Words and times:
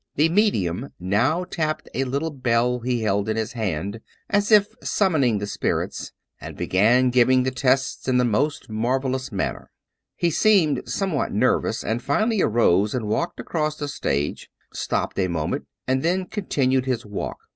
The 0.15 0.29
medium 0.29 0.89
now 0.99 1.43
tapped 1.43 1.87
a 1.93 2.05
little 2.05 2.31
bell 2.31 2.79
he 2.79 3.03
held 3.03 3.29
in 3.29 3.37
his 3.37 3.51
hand, 3.51 3.99
as 4.31 4.51
if 4.51 4.65
summoning 4.81 5.37
the 5.37 5.45
spirits, 5.45 6.11
and 6.39 6.57
began 6.57 7.11
giving 7.11 7.43
the 7.43 7.51
tests 7.51 8.07
in 8.07 8.17
the 8.17 8.25
most 8.25 8.67
marvel 8.67 9.13
ous 9.15 9.31
manner. 9.31 9.69
He 10.15 10.31
seemed 10.31 10.89
somewhat 10.89 11.31
nervous, 11.33 11.83
and 11.83 12.01
finally 12.01 12.41
arose 12.41 12.95
and 12.95 13.05
walked 13.07 13.39
across 13.39 13.77
the 13.77 13.87
stage, 13.87 14.49
stopped 14.73 15.19
a 15.19 15.27
moment 15.27 15.65
and 15.85 16.01
then 16.01 16.25
continued 16.25 16.87
his 16.87 17.05
walk. 17.05 17.37